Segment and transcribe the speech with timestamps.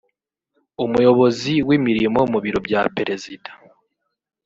[0.83, 3.49] umuyobozi w’imirimo mu biro bya perezida